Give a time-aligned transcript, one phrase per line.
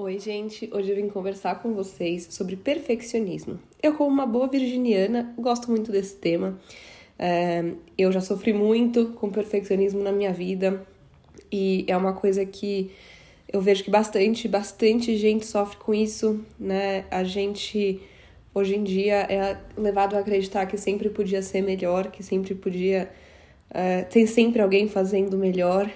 [0.00, 0.70] Oi, gente.
[0.72, 3.58] Hoje eu vim conversar com vocês sobre perfeccionismo.
[3.82, 6.56] Eu, como uma boa virginiana, gosto muito desse tema.
[7.18, 10.86] É, eu já sofri muito com perfeccionismo na minha vida
[11.50, 12.92] e é uma coisa que
[13.52, 17.04] eu vejo que bastante, bastante gente sofre com isso, né?
[17.10, 18.00] A gente
[18.54, 23.10] hoje em dia é levado a acreditar que sempre podia ser melhor, que sempre podia.
[23.68, 25.90] É, tem sempre alguém fazendo melhor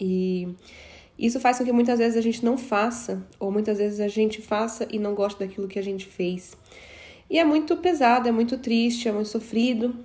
[0.00, 0.48] e
[1.18, 4.42] isso faz com que muitas vezes a gente não faça, ou muitas vezes a gente
[4.42, 6.56] faça e não goste daquilo que a gente fez.
[7.28, 9.96] E é muito pesado, é muito triste, é muito sofrido.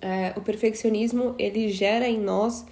[0.00, 2.66] É, o perfeccionismo ele gera em nós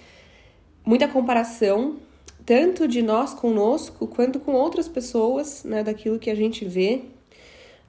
[0.85, 1.97] muita comparação
[2.45, 7.03] tanto de nós conosco quanto com outras pessoas, né, daquilo que a gente vê,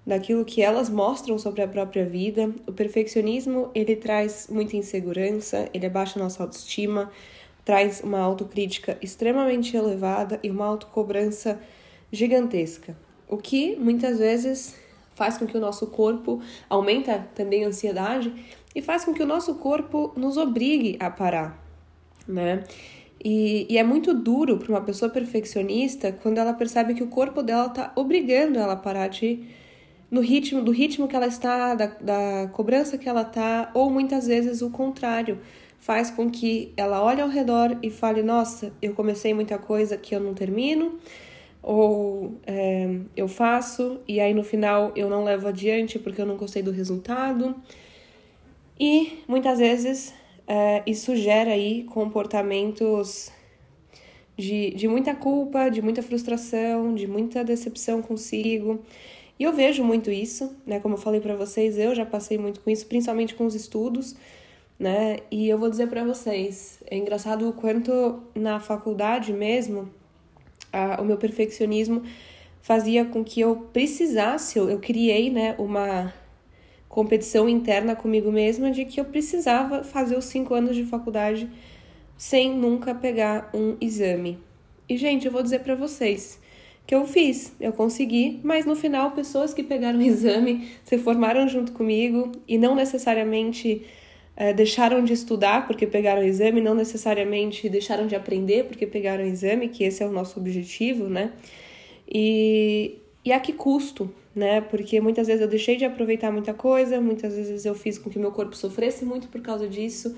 [0.06, 2.52] daquilo que elas mostram sobre a própria vida.
[2.66, 7.10] O perfeccionismo, ele traz muita insegurança, ele abaixa a nossa autoestima,
[7.64, 11.60] traz uma autocrítica extremamente elevada e uma autocobrança
[12.10, 12.96] gigantesca.
[13.28, 14.76] O que muitas vezes
[15.14, 18.32] faz com que o nosso corpo aumenta também a ansiedade
[18.74, 21.62] e faz com que o nosso corpo nos obrigue a parar,
[22.26, 22.64] né?
[23.24, 27.42] E, e é muito duro para uma pessoa perfeccionista quando ela percebe que o corpo
[27.42, 29.44] dela está obrigando ela a parar de
[30.10, 34.26] no ritmo do ritmo que ela está, da, da cobrança que ela está, ou muitas
[34.26, 35.40] vezes o contrário,
[35.82, 40.14] faz com que ela olhe ao redor e fale: Nossa, eu comecei muita coisa que
[40.14, 40.98] eu não termino,
[41.60, 46.36] ou é, eu faço e aí no final eu não levo adiante porque eu não
[46.36, 47.54] gostei do resultado.
[48.78, 50.14] E muitas vezes
[50.46, 53.32] é, isso gera aí comportamentos
[54.38, 58.80] de, de muita culpa, de muita frustração, de muita decepção consigo.
[59.36, 60.78] E eu vejo muito isso, né?
[60.78, 64.14] Como eu falei para vocês, eu já passei muito com isso, principalmente com os estudos,
[64.78, 65.18] né?
[65.30, 69.88] E eu vou dizer para vocês, é engraçado o quanto na faculdade mesmo,
[70.72, 72.02] a, o meu perfeccionismo
[72.60, 76.12] fazia com que eu precisasse, eu, eu criei, né, uma
[76.88, 81.50] competição interna comigo mesma de que eu precisava fazer os cinco anos de faculdade
[82.16, 84.38] sem nunca pegar um exame.
[84.88, 86.38] E, gente, eu vou dizer para vocês
[86.86, 91.48] que eu fiz, eu consegui, mas no final, pessoas que pegaram o exame se formaram
[91.48, 93.86] junto comigo e não necessariamente
[94.36, 99.24] é, deixaram de estudar porque pegaram o exame, não necessariamente deixaram de aprender porque pegaram
[99.24, 101.32] o exame, que esse é o nosso objetivo, né?
[102.08, 104.60] E, e a que custo, né?
[104.62, 108.18] Porque muitas vezes eu deixei de aproveitar muita coisa, muitas vezes eu fiz com que
[108.18, 110.16] meu corpo sofresse muito por causa disso.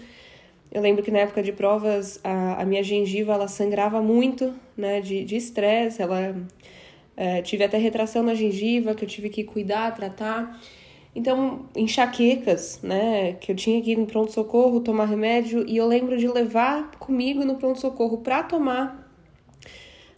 [0.71, 5.01] Eu lembro que na época de provas a, a minha gengiva ela sangrava muito, né?
[5.01, 6.37] De estresse, ela
[7.17, 10.61] é, tive até retração na gengiva que eu tive que cuidar, tratar.
[11.15, 13.35] Então, enxaquecas, né?
[13.35, 17.45] Que eu tinha que ir no pronto-socorro tomar remédio e eu lembro de levar comigo
[17.45, 19.05] no pronto-socorro para tomar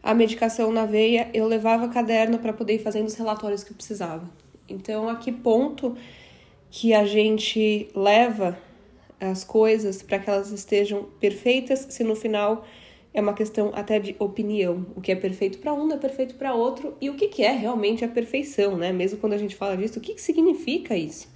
[0.02, 3.76] a medicação na veia, eu levava caderno para poder ir fazendo os relatórios que eu
[3.76, 4.30] precisava.
[4.68, 5.96] Então, a que ponto
[6.70, 8.56] que a gente leva
[9.20, 12.64] as coisas para que elas estejam perfeitas, se no final
[13.16, 14.84] é uma questão até de opinião.
[14.94, 17.42] O que é perfeito para um não é perfeito para outro e o que, que
[17.42, 18.92] é realmente a perfeição, né?
[18.92, 21.26] Mesmo quando a gente fala disso, o que, que significa isso?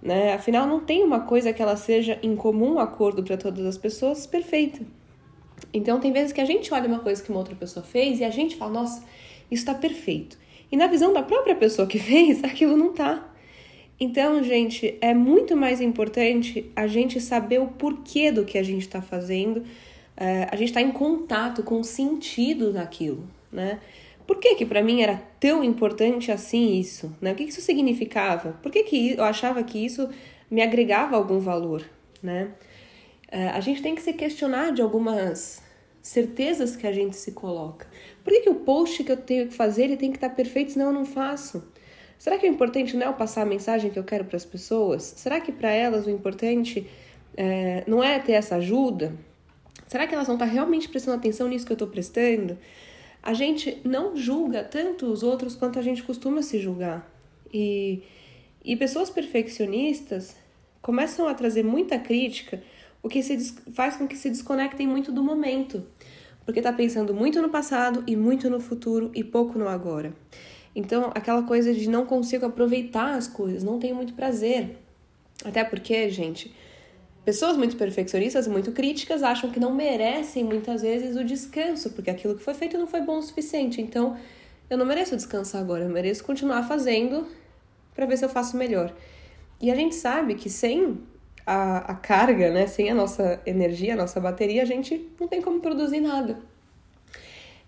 [0.00, 0.34] Né?
[0.34, 4.28] Afinal, não tem uma coisa que ela seja em comum acordo para todas as pessoas
[4.28, 4.80] perfeita.
[5.74, 8.24] Então, tem vezes que a gente olha uma coisa que uma outra pessoa fez e
[8.24, 9.00] a gente fala, nossa,
[9.50, 10.38] isso está perfeito.
[10.70, 13.28] E na visão da própria pessoa que fez, aquilo não tá.
[13.98, 18.82] Então, gente, é muito mais importante a gente saber o porquê do que a gente
[18.82, 19.64] está fazendo,
[20.16, 23.80] é, a gente está em contato com o sentido daquilo, né?
[24.26, 27.32] Por que que para mim era tão importante assim isso, né?
[27.32, 28.52] O que, que isso significava?
[28.62, 30.08] Por que que eu achava que isso
[30.50, 31.84] me agregava algum valor,
[32.22, 32.50] né?
[33.28, 35.62] É, a gente tem que se questionar de algumas
[36.00, 37.86] certezas que a gente se coloca.
[38.22, 40.72] Por que, que o post que eu tenho que fazer ele tem que estar perfeito,
[40.72, 41.64] senão eu não faço?
[42.18, 44.44] Será que o importante não é eu passar a mensagem que eu quero para as
[44.44, 45.02] pessoas?
[45.02, 46.88] Será que para elas o importante
[47.36, 49.12] é, não é ter essa ajuda?
[49.86, 52.58] Será que elas vão estar realmente prestando atenção nisso que eu estou prestando?
[53.22, 57.10] A gente não julga tanto os outros quanto a gente costuma se julgar.
[57.52, 58.02] E,
[58.64, 60.36] e pessoas perfeccionistas
[60.82, 62.62] começam a trazer muita crítica
[63.02, 65.84] o que se faz com que se desconectem muito do momento,
[66.44, 70.12] porque está pensando muito no passado e muito no futuro e pouco no agora.
[70.74, 74.76] Então, aquela coisa de não consigo aproveitar as coisas, não tenho muito prazer.
[75.44, 76.54] Até porque, gente,
[77.26, 82.08] pessoas muito perfeccionistas e muito críticas acham que não merecem muitas vezes o descanso, porque
[82.08, 83.82] aquilo que foi feito não foi bom o suficiente.
[83.82, 84.16] Então,
[84.70, 87.26] eu não mereço descansar agora, eu mereço continuar fazendo
[87.96, 88.94] para ver se eu faço melhor.
[89.60, 90.98] E a gente sabe que sem
[91.44, 92.68] a, a carga, né?
[92.68, 96.38] Sem a nossa energia, a nossa bateria, a gente não tem como produzir nada.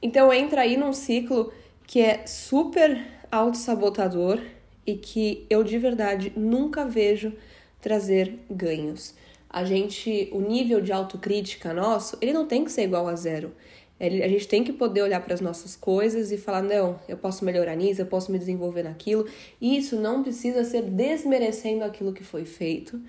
[0.00, 1.52] Então entra aí num ciclo
[1.84, 4.40] que é super autossabotador
[4.86, 7.32] e que eu de verdade nunca vejo
[7.80, 9.14] trazer ganhos.
[9.48, 13.52] A gente, o nível de autocrítica nosso, ele não tem que ser igual a zero.
[14.00, 17.44] A gente tem que poder olhar para as nossas coisas e falar: não, eu posso
[17.44, 19.26] melhorar nisso, eu posso me desenvolver naquilo.
[19.60, 23.00] E isso não precisa ser desmerecendo aquilo que foi feito.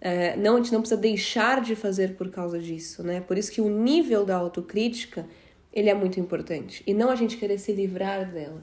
[0.00, 3.20] É, não, a gente não precisa deixar de fazer por causa disso, né?
[3.20, 5.24] Por isso que o nível da autocrítica
[5.72, 8.62] ele é muito importante e não a gente querer se livrar dela.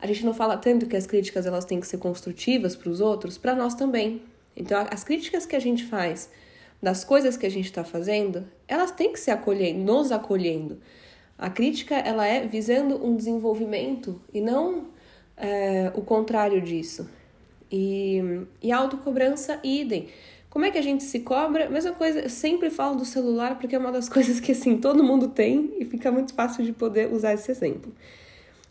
[0.00, 3.00] A gente não fala tanto que as críticas elas têm que ser construtivas para os
[3.00, 4.22] outros, para nós também.
[4.58, 6.28] Então, as críticas que a gente faz
[6.82, 10.78] das coisas que a gente está fazendo, elas têm que ser acolhendo, nos acolhendo.
[11.38, 14.88] A crítica ela é visando um desenvolvimento e não
[15.36, 17.08] é, o contrário disso.
[17.70, 18.20] E,
[18.60, 20.08] e autocobrança, idem.
[20.50, 21.70] Como é que a gente se cobra?
[21.70, 25.04] Mesma coisa, eu sempre falo do celular porque é uma das coisas que assim todo
[25.04, 27.94] mundo tem e fica muito fácil de poder usar esse exemplo.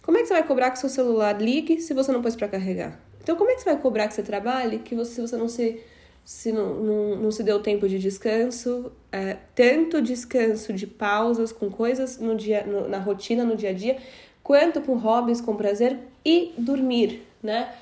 [0.01, 2.49] Como é que você vai cobrar que seu celular ligue se você não pôs para
[2.49, 3.06] carregar?
[3.27, 5.49] Então, como é que você vai cobrar que você trabalhe que você, se você não
[5.49, 5.81] se,
[6.23, 11.69] se não, não, não se deu tempo de descanso, é, tanto descanso de pausas com
[11.69, 13.97] coisas no dia, no, na rotina, no dia a dia,
[14.41, 17.73] quanto com hobbies, com prazer e dormir, né?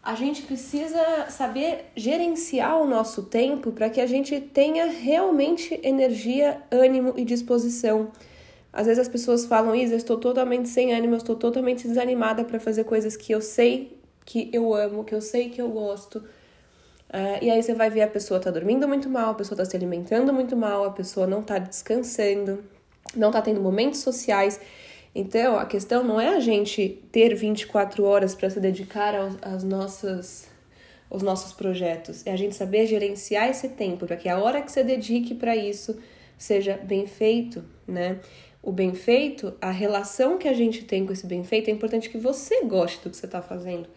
[0.00, 6.62] A gente precisa saber gerenciar o nosso tempo para que a gente tenha realmente energia,
[6.70, 8.12] ânimo e disposição.
[8.72, 12.44] Às vezes as pessoas falam, Isa, eu estou totalmente sem ânimo, eu estou totalmente desanimada
[12.44, 16.18] para fazer coisas que eu sei que eu amo, que eu sei que eu gosto.
[16.18, 19.64] Uh, e aí você vai ver a pessoa tá dormindo muito mal, a pessoa tá
[19.64, 22.64] se alimentando muito mal, a pessoa não tá descansando,
[23.14, 24.60] não tá tendo momentos sociais.
[25.14, 29.62] Então, a questão não é a gente ter 24 horas para se dedicar aos, às
[29.62, 30.48] nossas,
[31.10, 34.72] aos nossos projetos, é a gente saber gerenciar esse tempo para que a hora que
[34.72, 35.98] você dedique para isso
[36.38, 38.20] seja bem feito, né?
[38.62, 42.08] o bem feito, a relação que a gente tem com esse bem feito, é importante
[42.08, 43.88] que você goste do que você está fazendo.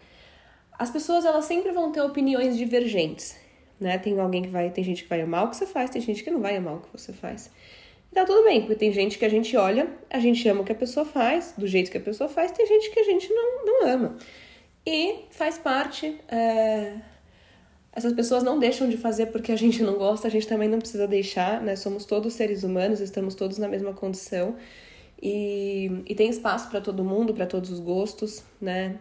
[0.78, 3.36] As pessoas elas sempre vão ter opiniões divergentes,
[3.80, 3.98] né?
[3.98, 6.22] Tem alguém que vai, tem gente que vai amar o que você faz, tem gente
[6.22, 7.50] que não vai amar o que você faz.
[8.10, 10.64] E tá tudo bem, porque tem gente que a gente olha, a gente ama o
[10.64, 13.32] que a pessoa faz, do jeito que a pessoa faz, tem gente que a gente
[13.32, 14.16] não, não ama.
[14.86, 16.20] E faz parte.
[16.28, 16.96] É
[17.96, 20.78] essas pessoas não deixam de fazer porque a gente não gosta, a gente também não
[20.78, 21.74] precisa deixar, né?
[21.76, 24.54] Somos todos seres humanos, estamos todos na mesma condição.
[25.20, 28.96] E, e tem espaço para todo mundo, para todos os gostos, né?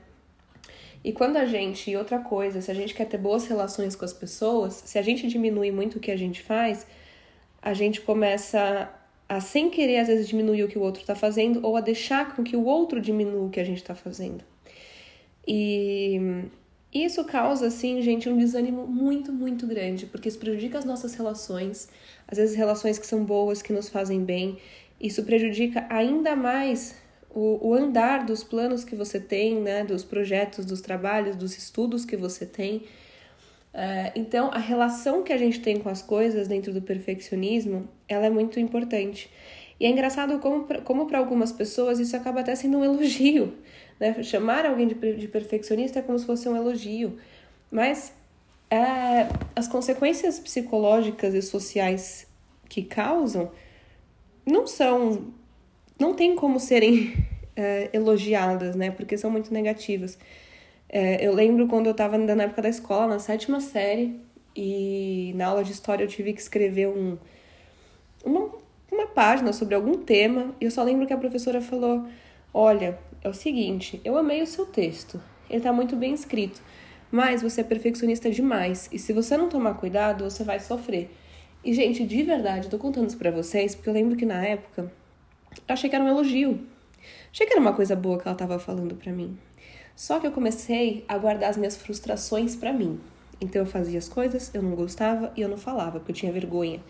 [1.06, 4.04] E quando a gente, e outra coisa, se a gente quer ter boas relações com
[4.04, 6.88] as pessoas, se a gente diminui muito o que a gente faz,
[7.62, 8.92] a gente começa
[9.30, 12.36] a, sem querer, às vezes, diminuir o que o outro está fazendo ou a deixar
[12.36, 14.44] com que o outro diminua o que a gente está fazendo.
[15.48, 16.20] E
[16.92, 21.88] isso causa, assim, gente, um desânimo muito, muito grande, porque isso prejudica as nossas relações,
[22.28, 24.58] às vezes relações que são boas, que nos fazem bem.
[25.00, 26.96] Isso prejudica ainda mais
[27.36, 32.06] o, o andar dos planos que você tem, né, dos projetos, dos trabalhos, dos estudos
[32.06, 32.78] que você tem.
[33.74, 38.26] Uh, então, a relação que a gente tem com as coisas dentro do perfeccionismo, ela
[38.26, 39.30] é muito importante.
[39.78, 43.54] E é engraçado como, para algumas pessoas isso acaba até sendo um elogio.
[43.98, 44.22] Né?
[44.24, 47.18] Chamar alguém de, de perfeccionista é como se fosse um elogio.
[47.72, 48.14] Mas
[48.70, 52.28] é, as consequências psicológicas e sociais
[52.68, 53.52] que causam
[54.46, 55.34] não são.
[56.00, 57.14] Não tem como serem
[57.56, 58.92] é, elogiadas, né?
[58.92, 60.18] Porque são muito negativas.
[60.88, 64.20] É, eu lembro quando eu estava na época da escola, na sétima série,
[64.56, 67.18] e na aula de história eu tive que escrever um,
[68.24, 68.50] uma,
[68.92, 72.08] uma página sobre algum tema, e eu só lembro que a professora falou:
[72.54, 76.62] Olha, é o seguinte, eu amei o seu texto, ele está muito bem escrito,
[77.12, 81.10] mas você é perfeccionista demais, e se você não tomar cuidado, você vai sofrer.
[81.64, 84.46] E, gente, de verdade, eu tô contando isso pra vocês, porque eu lembro que na
[84.46, 84.92] época
[85.68, 86.60] achei que era um elogio.
[87.32, 89.38] Achei que era uma coisa boa que ela tava falando pra mim.
[89.96, 93.00] Só que eu comecei a guardar as minhas frustrações para mim.
[93.40, 96.32] Então eu fazia as coisas, eu não gostava e eu não falava, porque eu tinha
[96.32, 96.82] vergonha.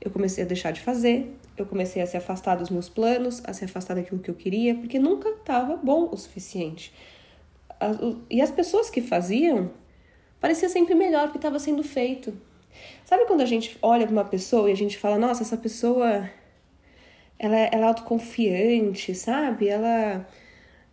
[0.00, 3.52] Eu comecei a deixar de fazer, eu comecei a se afastar dos meus planos, a
[3.52, 6.92] se afastar daquilo que eu queria, porque nunca estava bom o suficiente.
[8.28, 9.70] E as pessoas que faziam
[10.40, 12.34] parecia sempre melhor porque estava sendo feito.
[13.04, 16.28] Sabe quando a gente olha para uma pessoa e a gente fala, nossa, essa pessoa
[17.38, 19.68] ela, é, ela é autoconfiante, sabe?
[19.68, 20.26] Ela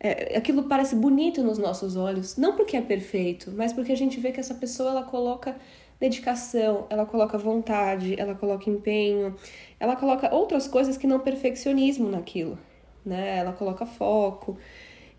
[0.03, 4.19] é, aquilo parece bonito nos nossos olhos, não porque é perfeito, mas porque a gente
[4.19, 5.55] vê que essa pessoa ela coloca
[5.99, 9.35] dedicação, ela coloca vontade, ela coloca empenho,
[9.79, 12.57] ela coloca outras coisas que não perfeccionismo naquilo,
[13.05, 13.37] né?
[13.37, 14.57] Ela coloca foco.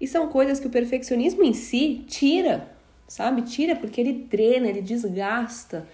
[0.01, 2.69] E são coisas que o perfeccionismo em si tira,
[3.07, 3.43] sabe?
[3.43, 5.87] Tira porque ele drena, ele desgasta.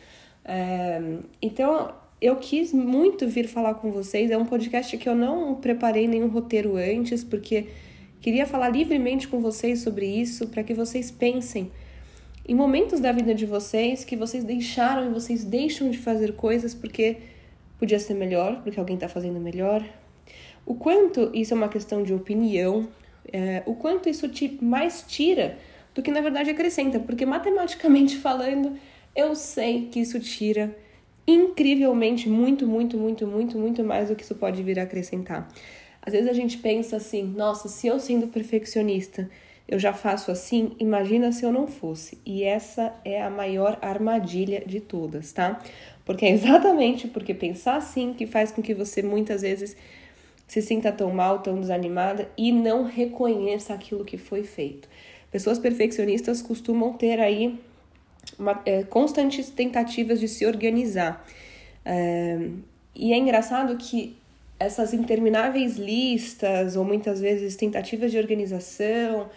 [0.42, 1.18] É...
[1.42, 4.30] Então, eu quis muito vir falar com vocês.
[4.30, 7.68] É um podcast que eu não preparei nenhum roteiro antes, porque
[8.20, 11.70] Queria falar livremente com vocês sobre isso, para que vocês pensem
[12.46, 16.74] em momentos da vida de vocês que vocês deixaram e vocês deixam de fazer coisas
[16.74, 17.18] porque
[17.78, 19.84] podia ser melhor, porque alguém está fazendo melhor.
[20.66, 22.88] O quanto isso é uma questão de opinião,
[23.32, 25.56] é, o quanto isso te mais tira
[25.94, 28.76] do que na verdade acrescenta, porque matematicamente falando,
[29.14, 30.76] eu sei que isso tira
[31.28, 35.48] incrivelmente muito, muito, muito, muito, muito mais do que isso pode vir a acrescentar.
[36.02, 39.28] Às vezes a gente pensa assim, nossa, se eu sendo perfeccionista
[39.68, 42.18] eu já faço assim, imagina se eu não fosse.
[42.24, 45.62] E essa é a maior armadilha de todas, tá?
[46.06, 49.76] Porque é exatamente porque pensar assim que faz com que você muitas vezes
[50.46, 54.88] se sinta tão mal, tão desanimada e não reconheça aquilo que foi feito.
[55.30, 57.60] Pessoas perfeccionistas costumam ter aí
[58.38, 61.24] uma, é, constantes tentativas de se organizar.
[61.84, 62.48] É,
[62.94, 64.16] e é engraçado que
[64.58, 69.28] essas intermináveis listas, ou muitas vezes tentativas de organização,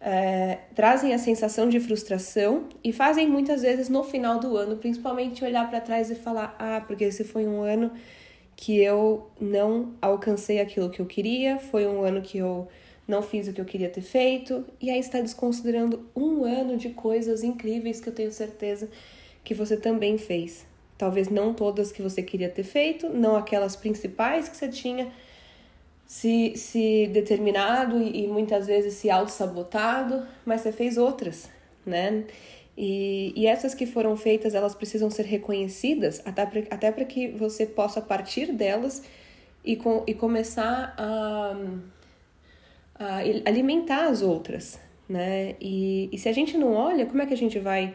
[0.00, 5.44] é, trazem a sensação de frustração e fazem muitas vezes no final do ano, principalmente
[5.44, 7.90] olhar para trás e falar: ah, porque esse foi um ano
[8.56, 12.68] que eu não alcancei aquilo que eu queria, foi um ano que eu
[13.06, 16.90] não fiz o que eu queria ter feito, e aí está desconsiderando um ano de
[16.90, 18.88] coisas incríveis que eu tenho certeza
[19.44, 20.66] que você também fez.
[20.98, 25.12] Talvez não todas que você queria ter feito, não aquelas principais que você tinha
[26.06, 31.50] se, se determinado e, e muitas vezes se auto-sabotado, mas você fez outras,
[31.84, 32.24] né?
[32.76, 38.00] E, e essas que foram feitas, elas precisam ser reconhecidas até para que você possa
[38.02, 39.02] partir delas
[39.64, 41.56] e, com, e começar a,
[43.44, 45.54] alimentar as outras, né?
[45.60, 47.94] E, e se a gente não olha, como é que a gente vai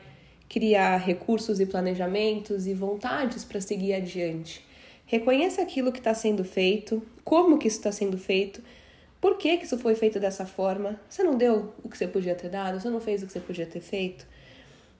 [0.51, 4.62] criar recursos e planejamentos e vontades para seguir adiante.
[5.05, 8.62] Reconheça aquilo que está sendo feito, como que isso está sendo feito,
[9.22, 11.00] por que, que isso foi feito dessa forma.
[11.08, 13.39] Você não deu o que você podia ter dado, você não fez o que você
[13.39, 14.27] podia ter feito.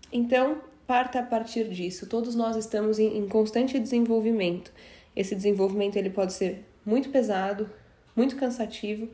[0.10, 2.08] Então, parta a partir disso.
[2.08, 4.72] Todos nós estamos em, em constante desenvolvimento.
[5.13, 7.70] Esse desenvolvimento ele pode ser muito pesado,
[8.15, 9.10] muito cansativo,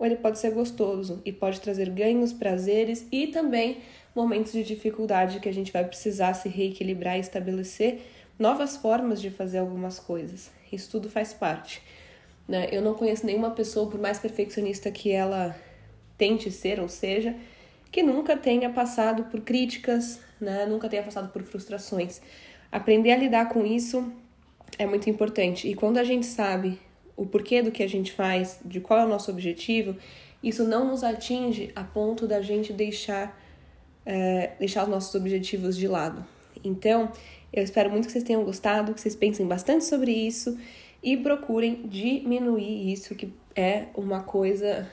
[0.00, 3.82] ou ele pode ser gostoso e pode trazer ganhos, prazeres e também
[4.16, 8.00] momentos de dificuldade que a gente vai precisar se reequilibrar e estabelecer
[8.38, 10.50] novas formas de fazer algumas coisas.
[10.72, 11.82] Isso tudo faz parte.
[12.48, 12.68] Né?
[12.72, 15.54] Eu não conheço nenhuma pessoa, por mais perfeccionista que ela
[16.16, 17.36] tente ser ou seja,
[17.92, 20.64] que nunca tenha passado por críticas, né?
[20.64, 22.22] nunca tenha passado por frustrações.
[22.72, 24.10] Aprender a lidar com isso
[24.78, 25.68] é muito importante.
[25.68, 26.78] E quando a gente sabe
[27.16, 29.96] o porquê do que a gente faz, de qual é o nosso objetivo,
[30.42, 33.38] isso não nos atinge a ponto da gente deixar
[34.04, 36.24] é, deixar os nossos objetivos de lado.
[36.64, 37.12] Então,
[37.52, 40.58] eu espero muito que vocês tenham gostado, que vocês pensem bastante sobre isso
[41.02, 44.88] e procurem diminuir isso, que é uma coisa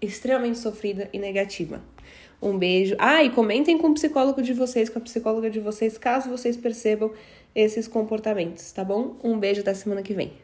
[0.00, 1.82] extremamente sofrida e negativa.
[2.42, 2.94] Um beijo.
[2.98, 6.56] Ah, e comentem com o psicólogo de vocês, com a psicóloga de vocês, caso vocês
[6.56, 7.12] percebam
[7.54, 9.16] esses comportamentos, tá bom?
[9.22, 10.43] Um beijo da semana que vem.